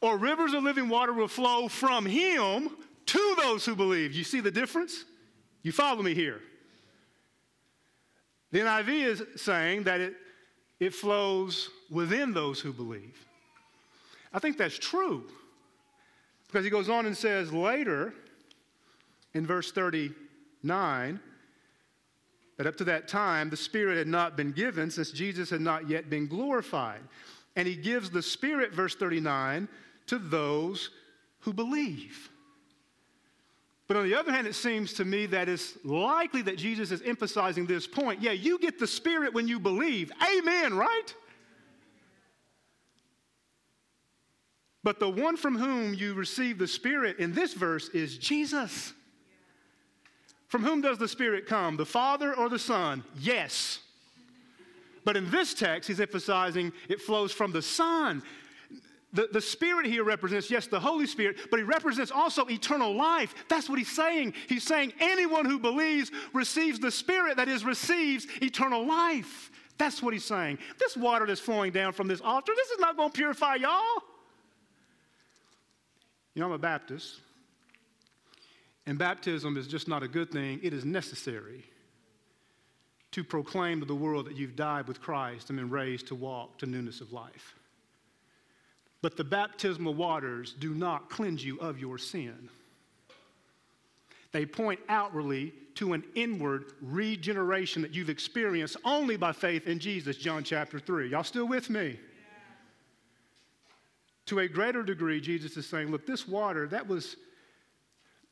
[0.00, 2.70] or rivers of living water will flow from him
[3.06, 4.12] to those who believe.
[4.12, 5.04] You see the difference?
[5.62, 6.40] You follow me here.
[8.50, 10.14] The NIV is saying that it,
[10.80, 13.26] it flows within those who believe.
[14.32, 15.24] I think that's true
[16.46, 18.14] because he goes on and says later
[19.34, 21.20] in verse 39
[22.58, 25.88] that up to that time, the Spirit had not been given since Jesus had not
[25.88, 27.00] yet been glorified.
[27.56, 29.68] And he gives the Spirit, verse 39,
[30.08, 30.90] to those
[31.40, 32.28] who believe.
[33.86, 37.00] But on the other hand, it seems to me that it's likely that Jesus is
[37.02, 38.20] emphasizing this point.
[38.20, 40.10] Yeah, you get the Spirit when you believe.
[40.20, 41.14] Amen, right?
[44.82, 48.92] But the one from whom you receive the Spirit in this verse is Jesus.
[50.48, 51.76] From whom does the Spirit come?
[51.76, 53.04] The Father or the Son?
[53.18, 53.80] Yes.
[55.04, 58.22] But in this text, he's emphasizing it flows from the Son.
[59.12, 63.34] The, the Spirit here represents, yes, the Holy Spirit, but he represents also eternal life.
[63.48, 64.34] That's what he's saying.
[64.48, 69.50] He's saying anyone who believes receives the Spirit, that is, receives eternal life.
[69.78, 70.58] That's what he's saying.
[70.78, 74.02] This water that's flowing down from this altar, this is not going to purify y'all.
[76.34, 77.20] You know, I'm a Baptist,
[78.88, 81.62] and baptism is just not a good thing, it is necessary
[83.10, 86.56] to proclaim to the world that you've died with Christ and been raised to walk
[86.58, 87.54] to newness of life.
[89.02, 92.48] But the baptismal waters do not cleanse you of your sin.
[94.32, 100.16] They point outwardly to an inward regeneration that you've experienced only by faith in Jesus,
[100.16, 101.10] John chapter 3.
[101.10, 101.88] Y'all still with me?
[101.88, 101.96] Yeah.
[104.26, 107.16] To a greater degree, Jesus is saying, look, this water, that was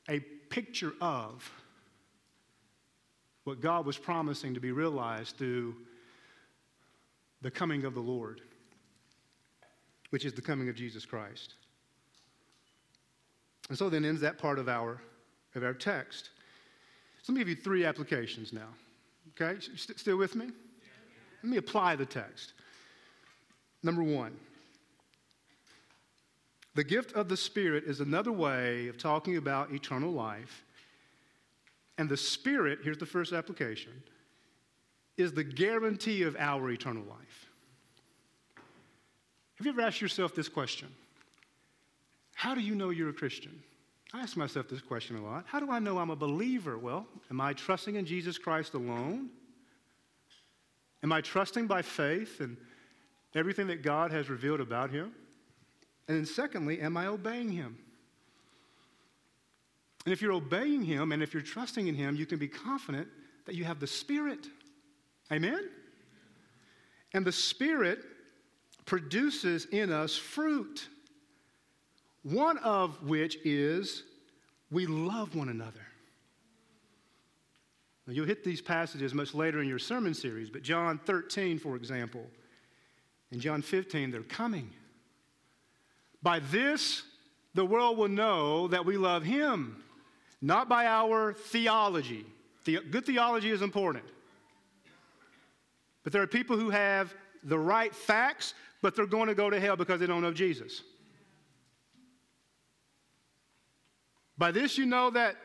[0.08, 1.48] a picture of
[3.44, 5.76] what God was promising to be realized through
[7.42, 8.40] the coming of the Lord,
[10.10, 11.54] which is the coming of Jesus Christ.
[13.68, 15.00] And so then ends that part of our,
[15.54, 16.30] of our text.
[17.22, 18.68] So let me give you three applications now.
[19.40, 19.60] Okay?
[19.60, 20.46] St- still with me?
[21.42, 22.52] Let me apply the text.
[23.82, 24.36] Number one,
[26.76, 30.64] the gift of the Spirit is another way of talking about eternal life
[31.96, 33.92] and the Spirit, here's the first application,
[35.16, 37.48] is the guarantee of our eternal life.
[39.56, 40.88] Have you ever asked yourself this question?
[42.34, 43.62] How do you know you're a Christian?
[44.12, 45.46] I ask myself this question a lot.
[45.46, 46.76] How do I know I'm a believer?
[46.76, 49.30] Well, am I trusting in Jesus Christ alone?
[51.02, 52.58] Am I trusting by faith in
[53.34, 55.12] everything that God has revealed about him?
[56.08, 57.78] And then, secondly, am I obeying him?
[60.06, 63.08] And if you're obeying Him and if you're trusting in Him, you can be confident
[63.44, 64.46] that you have the Spirit.
[65.32, 65.68] Amen?
[67.12, 67.98] And the Spirit
[68.84, 70.88] produces in us fruit,
[72.22, 74.04] one of which is
[74.70, 75.80] we love one another.
[78.06, 81.74] Now, you'll hit these passages much later in your sermon series, but John 13, for
[81.74, 82.24] example,
[83.32, 84.72] and John 15, they're coming.
[86.26, 87.04] By this,
[87.54, 89.84] the world will know that we love Him
[90.42, 92.26] not by our theology.
[92.64, 94.02] The, good theology is important.
[96.02, 99.60] But there are people who have the right facts, but they're going to go to
[99.60, 100.82] hell because they don't know Jesus.
[104.36, 105.36] By this, you know that,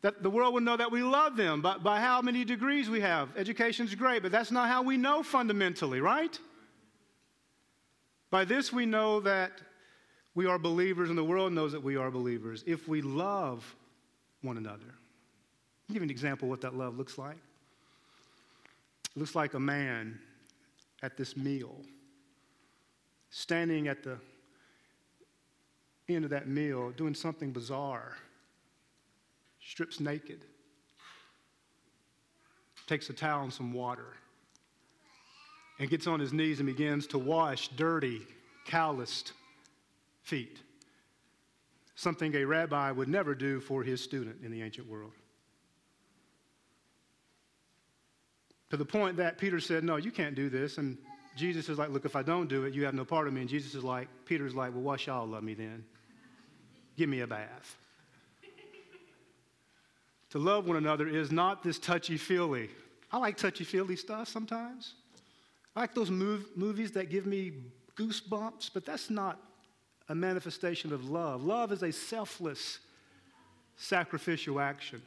[0.00, 3.00] that the world will know that we love them, by, by how many degrees we
[3.02, 3.28] have.
[3.36, 6.36] Education's great, but that's not how we know fundamentally, right?
[8.32, 9.62] By this, we know that
[10.34, 13.74] we are believers, and the world knows that we are believers if we love
[14.40, 14.94] one another.
[15.88, 17.36] I'll give you an example of what that love looks like.
[19.14, 20.18] It looks like a man
[21.02, 21.76] at this meal,
[23.30, 24.16] standing at the
[26.08, 28.16] end of that meal, doing something bizarre,
[29.60, 30.40] strips naked,
[32.86, 34.14] takes a towel and some water,
[35.78, 38.22] and gets on his knees and begins to wash dirty,
[38.64, 39.32] calloused
[40.22, 40.60] feet
[42.02, 45.12] something a rabbi would never do for his student in the ancient world.
[48.70, 50.78] To the point that Peter said, No, you can't do this.
[50.78, 50.98] And
[51.36, 53.42] Jesus is like, Look, if I don't do it, you have no part of me.
[53.42, 55.84] And Jesus is like, Peter's like, Well, why y'all love me then?
[56.96, 57.76] Give me a bath.
[60.30, 62.70] to love one another is not this touchy feely.
[63.10, 64.94] I like touchy feely stuff sometimes.
[65.76, 67.52] I like those mov- movies that give me
[67.96, 69.38] goosebumps, but that's not
[70.08, 71.44] a manifestation of love.
[71.44, 72.78] Love is a selfless,
[73.76, 75.02] sacrificial action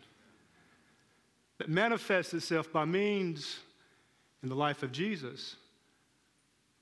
[1.58, 3.60] that manifests itself by means
[4.44, 5.56] in the life of Jesus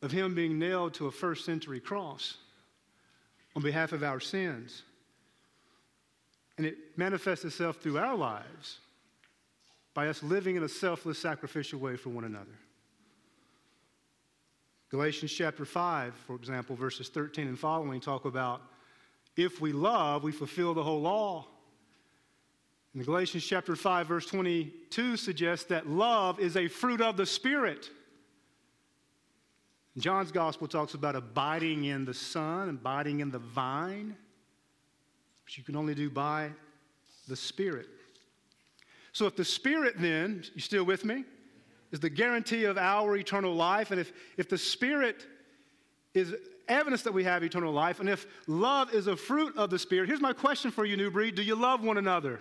[0.01, 2.37] of Him being nailed to a first century cross
[3.55, 4.83] on behalf of our sins.
[6.57, 8.79] And it manifests itself through our lives
[9.93, 12.57] by us living in a selfless, sacrificial way for one another.
[14.93, 18.61] Galatians chapter 5, for example, verses 13 and following talk about
[19.35, 21.47] if we love, we fulfill the whole law.
[22.93, 27.89] And Galatians chapter 5, verse 22 suggests that love is a fruit of the Spirit.
[29.97, 34.15] John's gospel talks about abiding in the Son, abiding in the vine,
[35.43, 36.51] which you can only do by
[37.27, 37.87] the Spirit.
[39.11, 41.23] So if the Spirit then, you still with me?
[41.93, 43.91] Is the guarantee of our eternal life.
[43.91, 45.27] And if, if the Spirit
[46.15, 46.33] is
[46.67, 50.09] evidence that we have eternal life, and if love is a fruit of the Spirit,
[50.09, 52.39] here's my question for you, New Breed Do you love one another?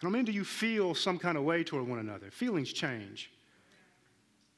[0.00, 2.30] I don't mean do you feel some kind of way toward one another.
[2.30, 3.30] Feelings change.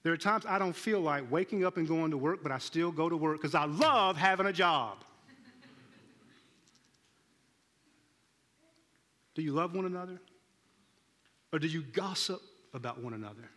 [0.02, 2.58] There are times I don't feel like waking up and going to work, but I
[2.58, 4.98] still go to work because I love having a job.
[9.34, 10.20] Do you love one another?
[11.56, 12.42] Or do you gossip
[12.74, 13.48] about one another?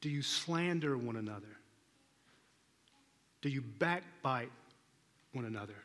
[0.00, 1.56] Do you slander one another?
[3.42, 4.50] Do you backbite
[5.34, 5.76] one another?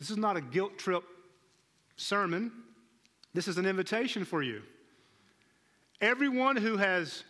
[0.00, 1.04] This is not a guilt trip
[1.94, 2.50] sermon.
[3.32, 4.62] This is an invitation for you.
[6.00, 7.22] Everyone who has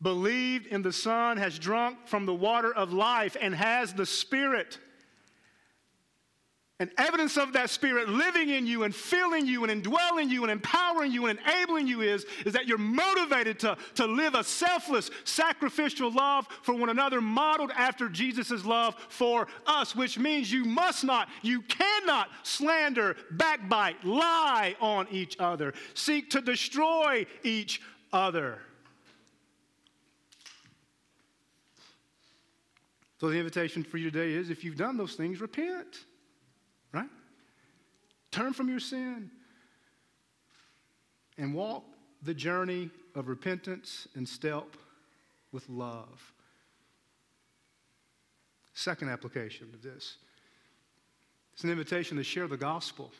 [0.00, 4.78] believed in the Son has drunk from the water of life and has the Spirit.
[6.80, 10.50] And evidence of that Spirit living in you and filling you and indwelling you and
[10.50, 15.10] empowering you and enabling you is, is that you're motivated to, to live a selfless,
[15.24, 21.04] sacrificial love for one another, modeled after Jesus' love for us, which means you must
[21.04, 28.58] not, you cannot slander, backbite, lie on each other, seek to destroy each other.
[33.20, 36.06] So the invitation for you today is if you've done those things, repent?
[38.30, 39.30] Turn from your sin
[41.38, 41.84] and walk
[42.22, 44.76] the journey of repentance and step
[45.52, 46.32] with love.
[48.74, 50.16] Second application of this
[51.52, 53.12] it's an invitation to share the gospel.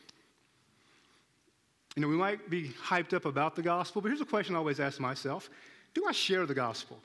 [1.95, 4.59] You know, we might be hyped up about the gospel, but here's a question I
[4.59, 5.49] always ask myself
[5.93, 6.97] Do I share the gospel?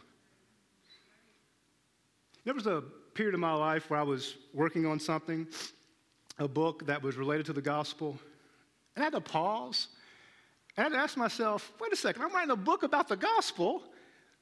[2.45, 2.85] There was a
[3.15, 5.49] period of my life where I was working on something
[6.39, 8.19] a book that was related to the gospel.
[8.95, 9.89] And I had to pause.
[10.77, 13.17] And I had to ask myself, wait a second, I'm writing a book about the
[13.17, 13.83] gospel,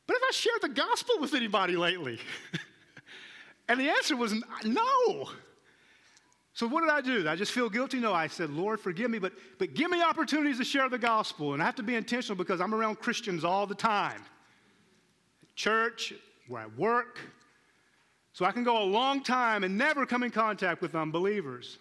[0.06, 2.18] but have I shared the gospel with anybody lately?
[3.68, 4.34] and the answer was
[4.64, 5.28] no.
[6.52, 7.18] So what did I do?
[7.18, 7.98] Did I just feel guilty?
[7.98, 11.52] No, I said, Lord, forgive me, but, but give me opportunities to share the gospel.
[11.52, 14.22] And I have to be intentional because I'm around Christians all the time.
[15.56, 16.12] Church,
[16.46, 17.18] where I work.
[18.32, 21.78] So I can go a long time and never come in contact with unbelievers.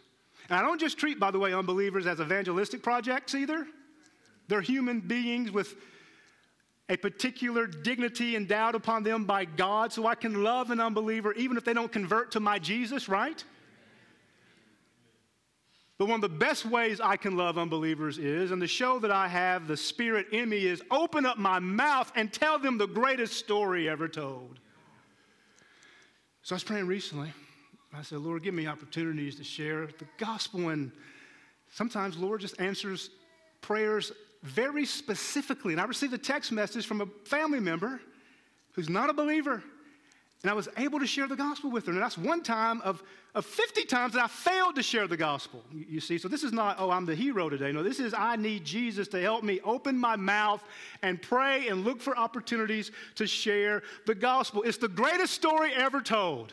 [0.49, 3.65] And I don't just treat, by the way, unbelievers as evangelistic projects either.
[4.47, 5.75] They're human beings with
[6.89, 11.55] a particular dignity endowed upon them by God, so I can love an unbeliever even
[11.55, 13.41] if they don't convert to my Jesus, right?
[15.97, 19.11] But one of the best ways I can love unbelievers is, and the show that
[19.11, 22.87] I have the Spirit in me, is open up my mouth and tell them the
[22.87, 24.59] greatest story ever told.
[26.41, 27.31] So I was praying recently.
[27.95, 30.69] I said, Lord, give me opportunities to share the gospel.
[30.69, 30.91] And
[31.71, 33.09] sometimes, Lord just answers
[33.61, 35.73] prayers very specifically.
[35.73, 38.01] And I received a text message from a family member
[38.71, 39.63] who's not a believer.
[40.41, 41.93] And I was able to share the gospel with her.
[41.93, 43.01] And that's one time of,
[43.33, 45.63] of 50 times that I failed to share the gospel.
[45.71, 47.71] You, you see, so this is not, oh, I'm the hero today.
[47.71, 50.61] No, this is, I need Jesus to help me open my mouth
[51.01, 54.63] and pray and look for opportunities to share the gospel.
[54.63, 56.51] It's the greatest story ever told.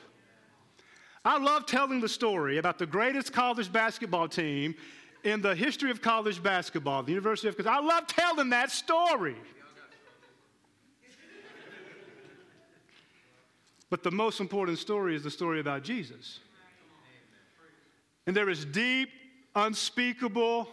[1.25, 4.75] I love telling the story about the greatest college basketball team
[5.23, 9.37] in the history of college basketball, the University of, because I love telling that story.
[13.91, 16.39] But the most important story is the story about Jesus.
[18.27, 19.11] And there is deep,
[19.55, 20.69] unspeakable,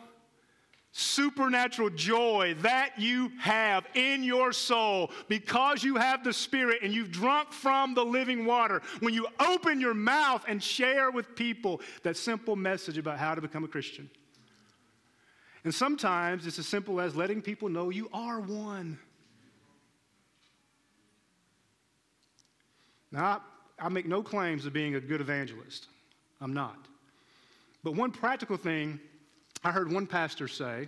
[0.97, 7.11] supernatural joy that you have in your soul because you have the Spirit and you've
[7.11, 8.81] drunk from the living water.
[8.99, 13.41] When you open your mouth and share with people that simple message about how to
[13.41, 14.09] become a Christian.
[15.63, 18.97] And sometimes it's as simple as letting people know you are one.
[23.11, 23.43] Now,
[23.79, 25.87] I, make no claims of being a good evangelist.
[26.41, 26.87] I'm not.
[27.83, 28.99] But one practical thing
[29.67, 30.87] I heard one pastor say,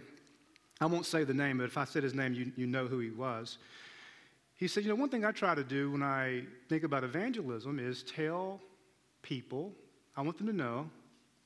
[0.80, 2.99] I won't say the name, but if I said his name, you, you know who
[2.99, 3.57] he was.
[4.55, 7.77] He said, You know, one thing I try to do when I think about evangelism
[7.77, 8.61] is tell
[9.21, 9.73] people,
[10.15, 10.89] I want them to know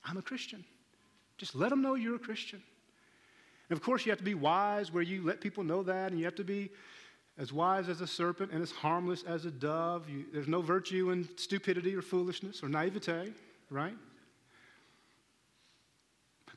[0.05, 0.63] I'm a Christian.
[1.39, 2.61] Just let them know you're a Christian.
[3.71, 6.19] And of course, you have to be wise where you let people know that, and
[6.19, 6.69] you have to be
[7.39, 10.07] as wise as a serpent and as harmless as a dove.
[10.07, 13.33] You, there's no virtue in stupidity or foolishness or naivete,
[13.71, 13.95] right?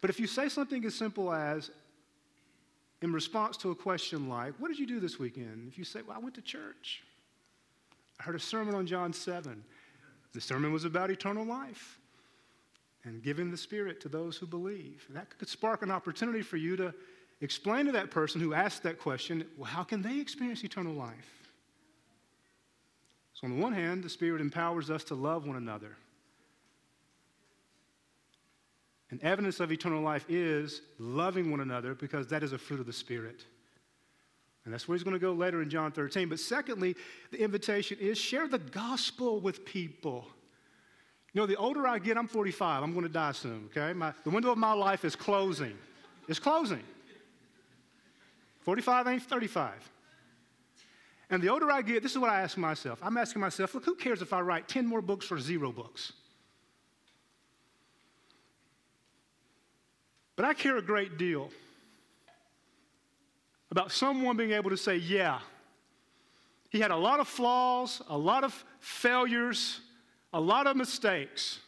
[0.00, 1.70] But if you say something as simple as,
[3.02, 5.68] in response to a question like, What did you do this weekend?
[5.68, 7.02] If you say, Well, I went to church,
[8.20, 9.62] I heard a sermon on John 7.
[10.32, 11.98] The sermon was about eternal life
[13.04, 15.06] and giving the Spirit to those who believe.
[15.10, 16.92] That could spark an opportunity for you to
[17.40, 21.50] explain to that person who asked that question, Well, how can they experience eternal life?
[23.34, 25.96] So, on the one hand, the Spirit empowers us to love one another.
[29.10, 32.86] And evidence of eternal life is loving one another because that is a fruit of
[32.86, 33.44] the Spirit.
[34.64, 36.28] And that's where he's going to go later in John 13.
[36.28, 36.96] But secondly,
[37.30, 40.26] the invitation is share the gospel with people.
[41.32, 42.82] You know, the older I get, I'm 45.
[42.82, 43.92] I'm going to die soon, okay?
[43.92, 45.74] My, the window of my life is closing.
[46.26, 46.82] It's closing.
[48.62, 49.72] 45 ain't 35.
[51.30, 52.98] And the older I get, this is what I ask myself.
[53.02, 56.12] I'm asking myself, look, who cares if I write 10 more books or zero books?
[60.36, 61.50] But I care a great deal
[63.70, 65.40] about someone being able to say, yeah,
[66.70, 69.80] he had a lot of flaws, a lot of failures,
[70.32, 71.58] a lot of mistakes,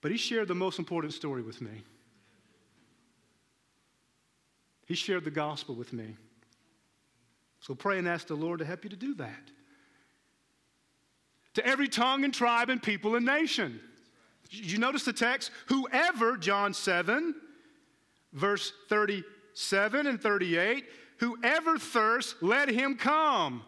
[0.00, 1.82] but he shared the most important story with me.
[4.86, 6.16] He shared the gospel with me.
[7.60, 9.50] So pray and ask the Lord to help you to do that.
[11.54, 13.80] To every tongue and tribe and people and nation.
[14.50, 15.52] You notice the text?
[15.66, 17.34] Whoever, John 7,
[18.32, 20.84] verse 37 and 38,
[21.18, 23.62] whoever thirsts, let him come.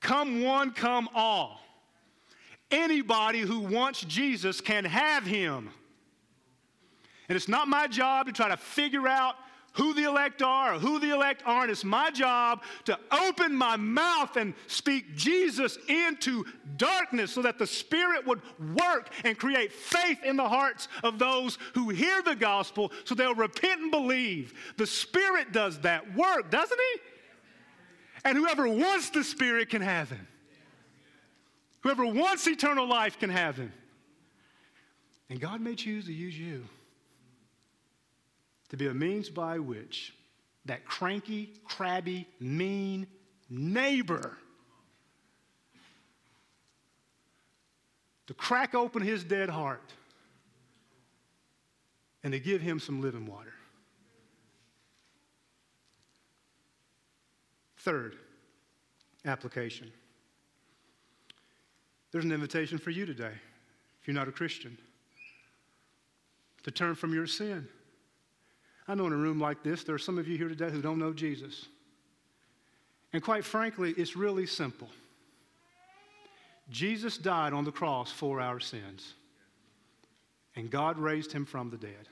[0.00, 1.60] Come one, come all.
[2.70, 5.70] Anybody who wants Jesus can have him.
[7.28, 9.34] And it's not my job to try to figure out
[9.76, 11.70] who the elect are or who the elect aren't.
[11.70, 16.44] It's my job to open my mouth and speak Jesus into
[16.76, 18.40] darkness so that the Spirit would
[18.78, 23.34] work and create faith in the hearts of those who hear the gospel so they'll
[23.34, 24.54] repent and believe.
[24.76, 27.00] The Spirit does that work, doesn't He?
[28.24, 30.26] And whoever wants the Spirit can have Him.
[31.80, 33.72] Whoever wants eternal life can have Him.
[35.28, 36.64] And God may choose to use you
[38.68, 40.14] to be a means by which
[40.64, 43.06] that cranky, crabby, mean
[43.48, 44.36] neighbor
[48.26, 49.92] to crack open his dead heart
[52.24, 53.52] and to give him some living water.
[57.78, 58.16] Third,
[59.24, 59.92] application.
[62.10, 63.32] There's an invitation for you today,
[64.00, 64.76] if you're not a Christian,
[66.64, 67.68] to turn from your sin
[68.88, 70.80] I know in a room like this, there are some of you here today who
[70.80, 71.66] don't know Jesus.
[73.12, 74.88] And quite frankly, it's really simple.
[76.68, 79.14] Jesus died on the cross for our sins,
[80.54, 82.08] and God raised him from the dead.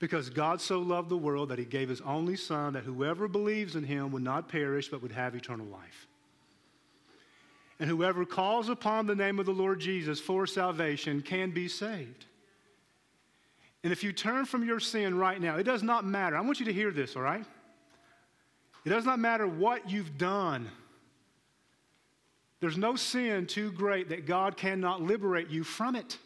[0.00, 3.74] Because God so loved the world that he gave his only Son, that whoever believes
[3.74, 6.06] in him would not perish but would have eternal life.
[7.80, 12.26] And whoever calls upon the name of the Lord Jesus for salvation can be saved.
[13.84, 16.36] And if you turn from your sin right now, it does not matter.
[16.36, 17.44] I want you to hear this, all right?
[18.84, 20.68] It does not matter what you've done.
[22.60, 26.18] There's no sin too great that God cannot liberate you from it.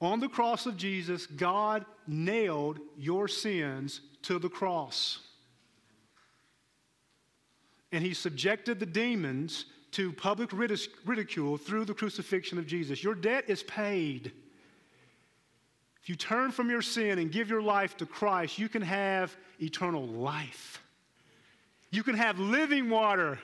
[0.00, 5.18] On the cross of Jesus, God nailed your sins to the cross.
[7.92, 13.02] And he subjected the demons to public ridicule through the crucifixion of Jesus.
[13.02, 14.32] Your debt is paid.
[16.02, 19.36] If you turn from your sin and give your life to Christ, you can have
[19.60, 20.82] eternal life.
[21.90, 23.38] You can have living water.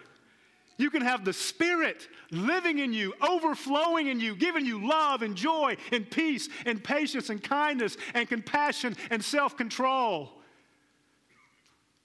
[0.79, 5.35] You can have the Spirit living in you, overflowing in you, giving you love and
[5.35, 10.31] joy and peace and patience and kindness and compassion and self control.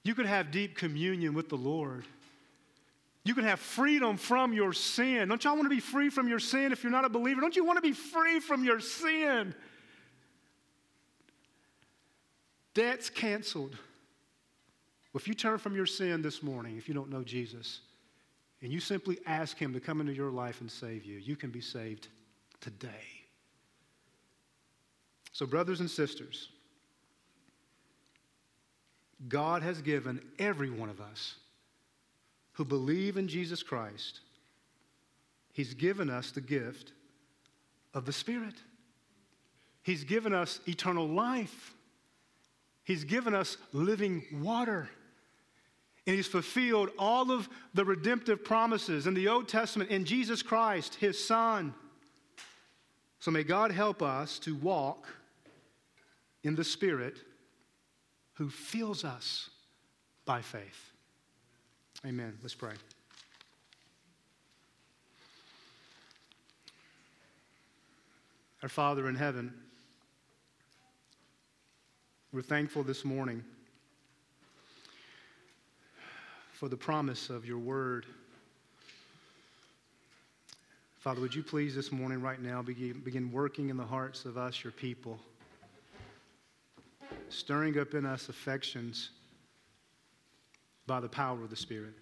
[0.03, 2.05] You can have deep communion with the Lord.
[3.23, 5.27] You can have freedom from your sin.
[5.29, 7.39] Don't y'all want to be free from your sin if you're not a believer?
[7.39, 9.53] Don't you want to be free from your sin?
[12.73, 13.77] Debt's canceled.
[15.13, 17.81] Well, If you turn from your sin this morning, if you don't know Jesus,
[18.61, 21.49] and you simply ask Him to come into your life and save you, you can
[21.49, 22.07] be saved
[22.59, 22.89] today.
[25.33, 26.49] So, brothers and sisters,
[29.27, 31.35] God has given every one of us
[32.53, 34.21] who believe in Jesus Christ,
[35.53, 36.93] He's given us the gift
[37.93, 38.55] of the Spirit.
[39.83, 41.73] He's given us eternal life.
[42.83, 44.89] He's given us living water.
[46.07, 50.95] And He's fulfilled all of the redemptive promises in the Old Testament in Jesus Christ,
[50.95, 51.73] His Son.
[53.19, 55.07] So may God help us to walk
[56.43, 57.17] in the Spirit
[58.33, 59.51] who fills us
[60.25, 60.91] by faith.
[62.03, 62.35] Amen.
[62.41, 62.73] Let's pray.
[68.63, 69.53] Our Father in heaven,
[72.33, 73.43] we're thankful this morning
[76.53, 78.05] for the promise of your word.
[80.99, 84.37] Father, would you please this morning, right now, begin, begin working in the hearts of
[84.37, 85.19] us, your people,
[87.27, 89.09] stirring up in us affections
[90.87, 91.95] by the power of the Spirit.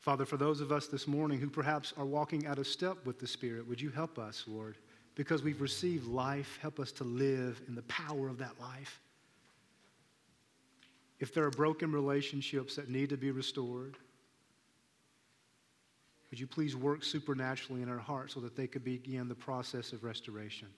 [0.00, 3.18] Father, for those of us this morning who perhaps are walking out of step with
[3.18, 4.76] the Spirit, would you help us, Lord,
[5.14, 9.00] because we've received life, help us to live in the power of that life.
[11.18, 13.96] If there are broken relationships that need to be restored,
[16.30, 19.92] would you please work supernaturally in our hearts so that they could begin the process
[19.92, 20.68] of restoration?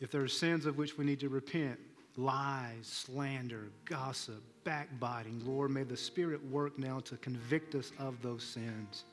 [0.00, 1.78] If there are sins of which we need to repent,
[2.16, 8.42] lies, slander, gossip, backbiting, Lord, may the Spirit work now to convict us of those
[8.42, 9.04] sins.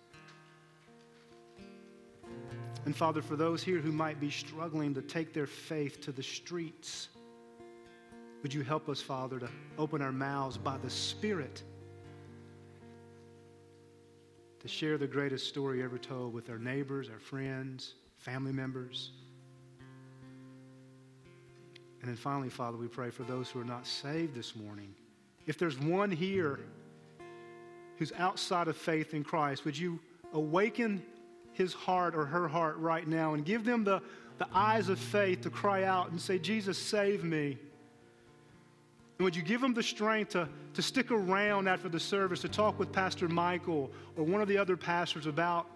[2.85, 6.21] And Father, for those here who might be struggling to take their faith to the
[6.21, 7.09] streets,
[8.43, 9.49] would you help us, Father, to
[9.79, 11.63] open our mouths by the Spirit
[14.59, 19.11] to share the greatest story ever told with our neighbors, our friends, family members?
[22.01, 24.93] And then finally, Father, we pray for those who are not saved this morning.
[25.47, 26.59] If there's one here
[27.97, 29.99] who's outside of faith in Christ, would you
[30.33, 31.03] awaken
[31.55, 34.01] his heart or her heart right now and give them the,
[34.37, 37.57] the eyes of faith to cry out and say, Jesus, save me?
[39.17, 42.49] And would you give them the strength to, to stick around after the service to
[42.49, 45.67] talk with Pastor Michael or one of the other pastors about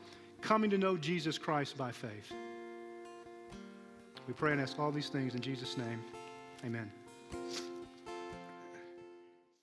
[0.42, 2.34] coming to know Jesus Christ by faith?
[4.28, 6.04] We pray and ask all these things in Jesus' name.
[6.66, 6.92] Amen.